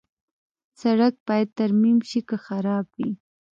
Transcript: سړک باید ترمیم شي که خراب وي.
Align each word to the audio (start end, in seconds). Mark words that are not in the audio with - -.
سړک 0.81 1.13
باید 1.27 1.49
ترمیم 1.59 1.97
شي 2.09 2.19
که 2.29 2.37
خراب 2.45 2.85
وي. 2.97 3.09